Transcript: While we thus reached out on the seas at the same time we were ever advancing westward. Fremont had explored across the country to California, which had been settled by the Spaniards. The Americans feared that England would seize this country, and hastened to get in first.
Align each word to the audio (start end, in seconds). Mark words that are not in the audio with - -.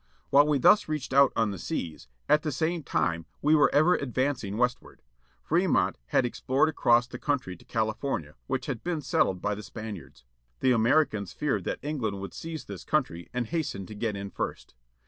While 0.31 0.47
we 0.47 0.57
thus 0.57 0.87
reached 0.87 1.13
out 1.13 1.31
on 1.35 1.51
the 1.51 1.59
seas 1.59 2.07
at 2.27 2.41
the 2.41 2.51
same 2.51 2.81
time 2.81 3.27
we 3.39 3.53
were 3.53 3.69
ever 3.71 3.93
advancing 3.93 4.57
westward. 4.57 5.03
Fremont 5.43 5.99
had 6.07 6.25
explored 6.25 6.69
across 6.69 7.05
the 7.05 7.19
country 7.19 7.55
to 7.55 7.63
California, 7.65 8.33
which 8.47 8.65
had 8.65 8.83
been 8.83 9.01
settled 9.01 9.43
by 9.43 9.53
the 9.53 9.61
Spaniards. 9.61 10.25
The 10.59 10.71
Americans 10.71 11.33
feared 11.33 11.65
that 11.65 11.77
England 11.83 12.19
would 12.19 12.33
seize 12.33 12.65
this 12.65 12.83
country, 12.83 13.29
and 13.31 13.45
hastened 13.45 13.87
to 13.89 13.93
get 13.93 14.15
in 14.15 14.31
first. 14.31 14.73